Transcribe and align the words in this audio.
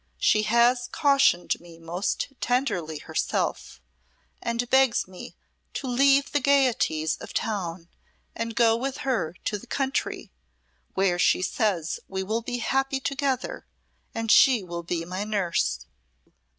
She 0.17 0.41
has 0.51 0.89
cautioned 0.91 1.59
me 1.59 1.77
most 1.77 2.29
tenderly 2.41 2.97
herself, 2.97 3.79
and 4.41 4.67
begs 4.67 5.07
me 5.07 5.35
to 5.75 5.85
leave 5.85 6.31
the 6.31 6.39
gayeties 6.39 7.17
of 7.17 7.35
town 7.35 7.87
and 8.35 8.55
go 8.55 8.75
with 8.75 9.01
her 9.05 9.33
to 9.45 9.59
the 9.59 9.67
country, 9.67 10.31
where 10.95 11.19
she 11.19 11.43
says 11.43 11.99
we 12.07 12.23
will 12.23 12.41
be 12.41 12.57
happy 12.57 12.99
together 12.99 13.67
and 14.11 14.31
she 14.31 14.63
will 14.63 14.81
be 14.81 15.05
my 15.05 15.23
nurse." 15.23 15.85